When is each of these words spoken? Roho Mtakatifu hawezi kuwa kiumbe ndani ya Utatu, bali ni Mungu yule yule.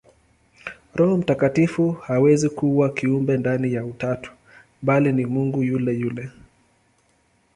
Roho 0.95 1.17
Mtakatifu 1.17 1.91
hawezi 1.91 2.49
kuwa 2.49 2.89
kiumbe 2.93 3.37
ndani 3.37 3.73
ya 3.73 3.85
Utatu, 3.85 4.31
bali 4.81 5.13
ni 5.13 5.25
Mungu 5.25 5.63
yule 5.63 5.93
yule. 5.93 6.29